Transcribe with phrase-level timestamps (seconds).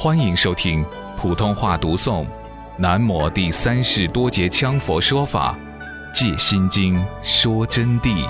[0.00, 2.24] 欢迎收听普通话读诵
[2.78, 5.58] 《南摩第三世多杰羌佛说法·
[6.14, 8.24] 戒心经》说真谛。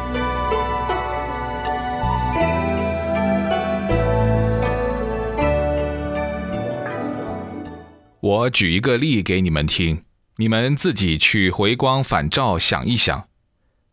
[8.20, 10.02] 我举一个例给你们听，
[10.38, 13.28] 你们自己去回光返照想一想。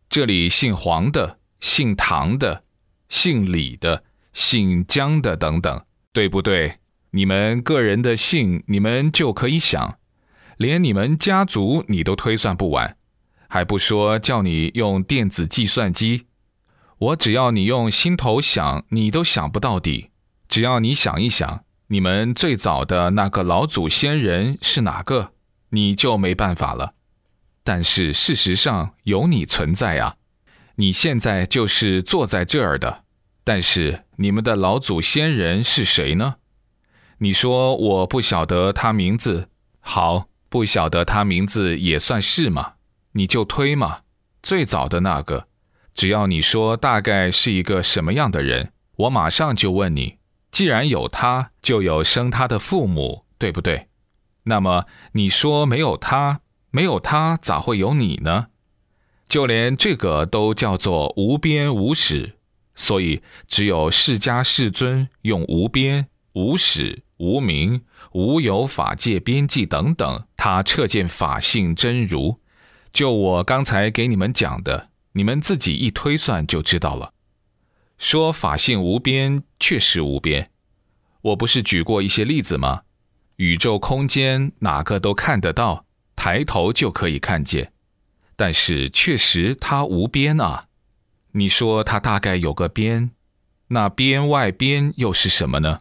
[0.08, 2.64] 这里姓黄的、姓唐的、
[3.10, 6.78] 姓李的、姓江的等等，对不对？
[7.10, 9.98] 你们个人的姓，你们就可以想，
[10.56, 12.96] 连你们家族你都推算不完，
[13.48, 16.26] 还不说叫你用电子计算机。
[16.98, 20.10] 我只要你用心头想，你都想不到底。
[20.48, 25.32] 只要你想一想，你们最早的那个老祖先人是哪个，
[25.70, 26.94] 你就没办法了。
[27.62, 30.16] 但是事实上有你存在啊，
[30.76, 33.04] 你现在就是坐在这儿的。
[33.42, 36.36] 但是你们的老祖先人是谁呢？
[37.18, 39.48] 你说我不晓得他名字，
[39.80, 42.74] 好，不晓得他名字也算是嘛？
[43.12, 44.00] 你就推嘛，
[44.42, 45.48] 最早的那个，
[45.94, 50.18] 只要你说大概是一个什么样的人，我马上就问你。
[50.50, 53.88] 既然有他，就有生他的父母，对不对？
[54.44, 58.48] 那么你说没有他，没有他咋会有你呢？
[59.28, 62.36] 就连这个都叫做无边无始，
[62.74, 67.02] 所以只有释迦世尊用无边无始。
[67.16, 67.82] 无名、
[68.12, 72.42] 无有法界边际等等，他彻见法性真如。
[72.92, 77.14] 就我刚才给你们讲的，你们自己一推算就知道了。
[77.96, 80.50] 说法性无边，确实无边。
[81.22, 82.82] 我不是举过一些例子吗？
[83.36, 87.72] 宇宙空间哪个都看得到，抬头就可以看见。
[88.36, 90.66] 但是确实它无边啊。
[91.32, 93.12] 你说它大概有个边，
[93.68, 95.78] 那边外边又是什么呢？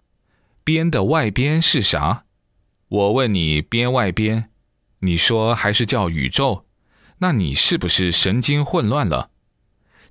[0.66, 2.26] 边的外边是啥？
[2.89, 4.49] 我问你，边外边，
[5.02, 6.65] 你说还是叫宇宙？
[7.20, 9.30] 那你是不是神经混乱了？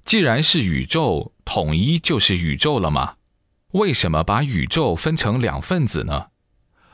[0.05, 3.17] 既然是宇宙，统一就是宇宙了吗？
[3.73, 6.27] 为什么把宇宙分成两份子呢？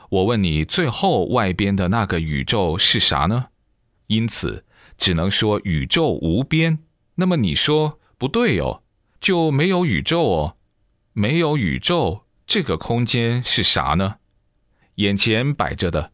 [0.09, 3.49] 我问你，最后外边的那个宇宙是啥呢？
[4.07, 4.65] 因此，
[4.97, 6.79] 只能说宇宙无边。
[7.13, 8.81] 那么你说不对哦，
[9.19, 10.57] 就没有宇宙哦，
[11.13, 12.23] 没有宇宙。
[12.53, 14.15] 这个空间是啥呢？
[14.95, 16.11] 眼前摆着的，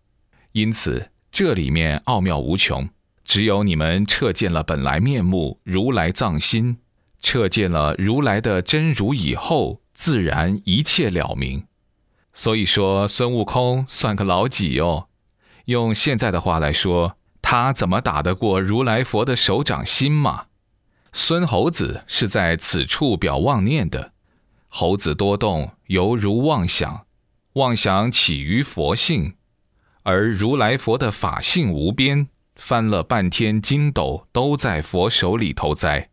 [0.51, 2.87] 因此这里面奥妙无穷。
[3.25, 6.77] 只有你们彻见了本来面目，如来藏心，
[7.19, 11.65] 彻见了如来的真如以后，自然一切了明。
[12.33, 15.07] 所以说，孙悟空算个老几哦？
[15.65, 20.45] 用现在的话来说，他怎么打得过如来佛的手掌心嘛？
[21.11, 24.11] 孙猴子是在此处表妄念的。
[24.67, 27.05] 猴子多动，犹如妄想；
[27.53, 29.35] 妄想起于佛性，
[30.03, 36.09] 而如来佛的法性无边，翻了半天筋斗都在佛手里头栽。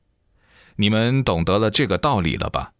[0.76, 2.72] 你们懂得了这个道理了吧？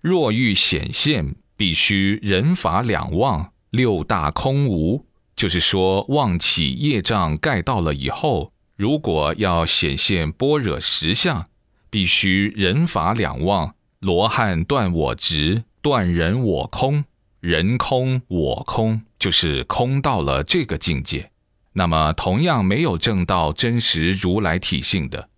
[0.00, 5.06] 若欲显现，必须人法两忘，六大空无。
[5.36, 11.46] 就是说，妄起业障盖到了以后，如果要显现般若实相，
[11.90, 13.75] 必须人法两忘。
[14.06, 17.04] 罗汉断我执，断人我空，
[17.40, 21.32] 人空我空，就是空到了这个境界。
[21.72, 25.28] 那么，同样没有证到真实如来体性的，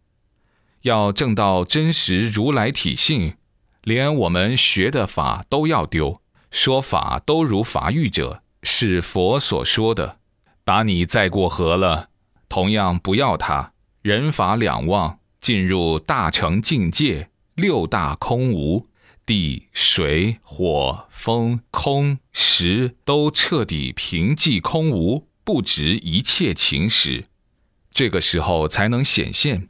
[0.83, 3.37] 要证到真实如来体性，
[3.85, 6.21] 连我们学的法都要丢。
[6.51, 10.19] 说法都如法语者，是佛所说的，
[10.63, 12.11] 把你载过河了，
[12.51, 13.73] 同样不要他。
[14.03, 17.31] 人法两忘，进入大乘境界。
[17.59, 18.87] 六大空无，
[19.27, 27.25] 地、水、火、风、空、识都彻底平寂空无，不值一切情时，
[27.91, 29.69] 这个时候才能显现。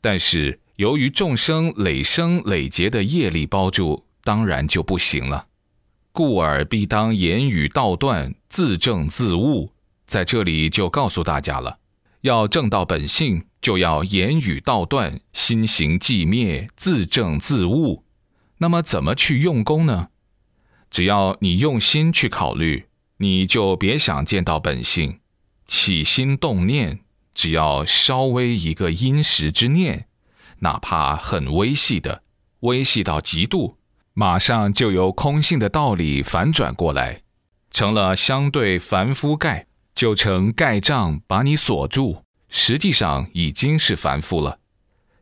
[0.00, 5.46] 但是由于众生累生累劫的业力包住，当然就不行了。
[6.10, 9.70] 故而必当言语道断，自证自悟。
[10.04, 11.78] 在这里就告诉大家了，
[12.22, 13.46] 要证到本性。
[13.60, 18.04] 就要言语道断，心行寂灭，自证自悟。
[18.56, 20.08] 那么怎么去用功呢？
[20.90, 22.86] 只要你用心去考虑，
[23.18, 25.20] 你就别想见到本性。
[25.66, 27.00] 起心动念，
[27.34, 30.06] 只要稍微一个因时之念，
[30.60, 32.22] 哪怕很微细的，
[32.60, 33.76] 微细到极度，
[34.14, 37.20] 马上就由空性的道理反转过来，
[37.70, 39.66] 成了相对凡夫盖，
[40.00, 42.24] 就成盖障把你锁住。
[42.48, 44.58] 实际上已经是凡夫了，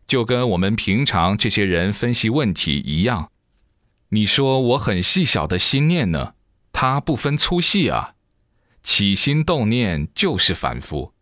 [0.06, 3.32] 就跟我们平常这些人分析问题一样。
[4.10, 6.34] 你说我很细小的心念呢，
[6.72, 8.12] 它不分粗细啊。
[8.84, 11.12] 起心动念就是凡夫。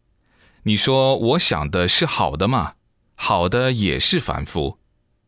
[0.65, 2.75] 你说我想的是好的吗？
[3.15, 4.79] 好的也是凡夫。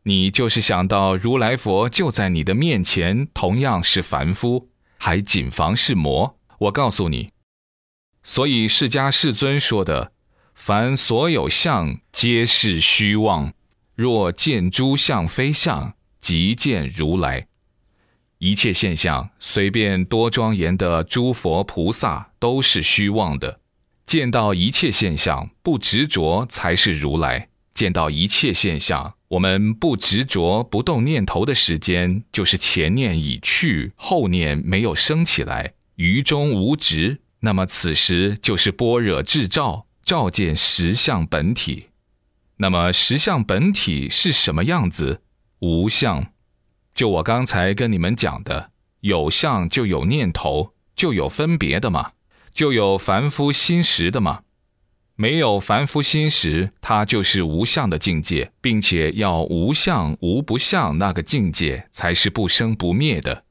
[0.03, 6.37] 你就是想到如来佛就在你的面前，同样是凡夫，还谨防是魔。
[6.59, 7.31] 我告诉你，
[8.23, 10.11] 所以释迦世尊说的，
[10.53, 13.53] 凡所有相，皆是虚妄。
[13.95, 17.47] 若见诸相非相，即见如来。
[18.37, 23.59] 一切现象，随便多庄严的诸佛菩萨，都是虚妄的。
[24.05, 27.49] 见到一切现象不执着，才是如来。
[27.73, 37.19] 见到一切现象，我们不执着、不动念头的时间，就是前念已去，后念没有升起来，于中无执。
[37.41, 41.87] 那么此时就是般若智照，照见实相本体。
[42.57, 45.21] 那么实相本体是什么样子？
[45.59, 46.31] 无相，
[46.93, 48.71] 就我刚才跟你们讲的，
[49.01, 52.11] 有相就有念头，就有分别的嘛，
[52.53, 54.41] 就有凡夫心识的嘛。
[55.15, 63.43] 没有凡夫心识，它就是无相的境界，并且要无相无不相那个境界才是不生不灭的。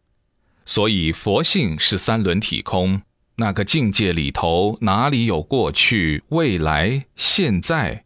[0.64, 3.02] 所以佛性是三轮体空，
[3.40, 8.04] 那个境界里头哪里有过去、未来、现在？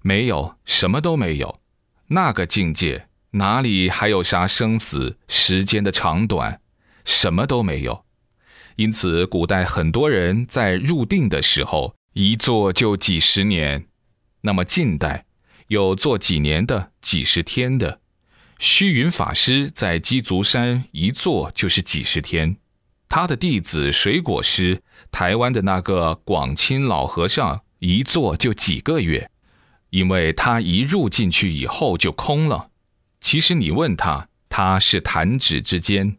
[0.00, 1.60] 没有什么都没有，
[2.06, 6.60] 那个境界哪里还有啥生死、时间的长短？
[7.04, 8.04] 什么都没有。
[8.76, 13.86] 因此，古代很多人在入定的时候，一坐就几十年。
[14.42, 15.26] 那么近代
[15.66, 18.00] 有坐几年的、几十天的。
[18.60, 22.56] 虚云法师在鸡足山一坐就是几十天，
[23.10, 29.30] 他的弟子水果师，台湾的那个广清老和尚一坐就几个月。
[29.90, 32.70] 因为他一入进去以后就空了。
[33.20, 36.16] 其实你问他，他是弹指之间。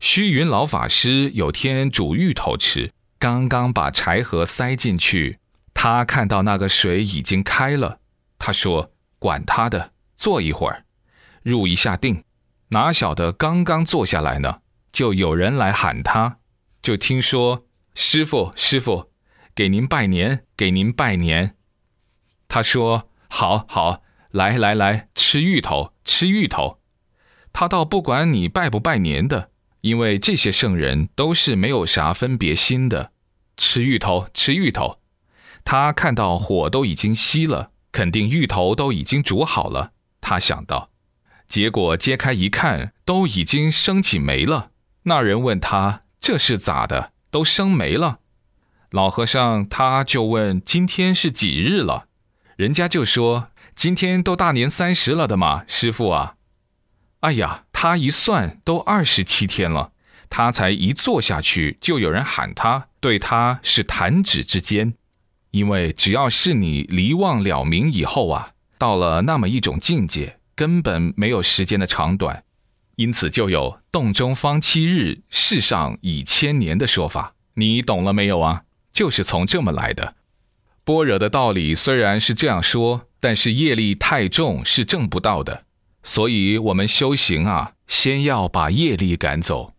[0.00, 5.36] 虚云老法师有天煮芋头吃，刚刚把柴盒塞进去，
[5.74, 7.98] 他看到那个水已经开了。
[8.38, 8.90] 他说
[9.20, 10.84] ：“管他的，坐一会儿，
[11.42, 12.24] 入一下定。”
[12.72, 14.60] 哪晓得刚刚坐下来呢，
[14.92, 16.38] 就有人来喊他。
[16.82, 19.10] 就听说：“师傅，师傅，
[19.54, 21.56] 给您拜年，给您拜年。”
[22.48, 23.06] 他说。
[23.32, 24.02] 好好
[24.32, 26.80] 来来来，吃芋头，吃芋头。
[27.52, 29.50] 他倒不管你拜不拜年的，
[29.82, 33.12] 因为这些圣人都是没有啥分别心的。
[33.56, 34.98] 吃芋头，吃芋头。
[35.62, 39.92] 他看到火都已经熄了，肯定芋头都已经煮好了。
[40.20, 40.90] 他想到，
[41.48, 44.69] 结果揭开一看，都已经升起煤了。
[45.04, 47.12] 那人问他这是咋的？
[47.30, 48.18] 都生没了。
[48.90, 52.06] 老和尚他就问今天是几日了？
[52.56, 56.34] 人家就说今天都大年三十了的嘛，师傅啊，
[57.20, 59.92] 哎呀，他一算都二十七天了，
[60.28, 64.94] 他才一坐下去，就有人喊他，对他是弹指之间，
[65.52, 72.42] 因为只要是你离妄了明以后啊，到了那么一种境界，根本没有时间的长短，
[73.00, 78.64] 因此就有洞中方七日，世上已千年的说法，你懂了没有啊？
[78.92, 80.16] 就是从这么来的。
[80.84, 85.64] 般若的道理虽然是这样说，但是业力太重是证不到的。
[86.02, 89.72] 所以，我们修行啊，先要把业力赶走。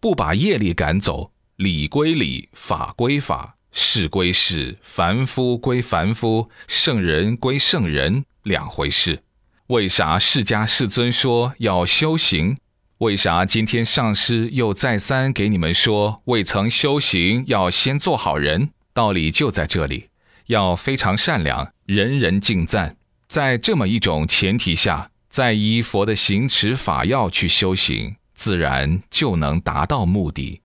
[0.00, 9.20] 不把业力赶走，理归理，法归法，事归事，凡夫归凡夫，圣人归圣人，两回事。
[9.68, 12.56] 为啥释迦世尊说要修行？
[13.04, 18.70] 为啥今天上师又再三给你们说，未曾修行要先做好人？
[18.94, 20.08] 道理就在这里。
[20.46, 22.96] 要非常善良，人人敬赞。
[23.28, 30.62] 在这么一种前提下，再依佛的行持法要去修行，自然就能达到目的。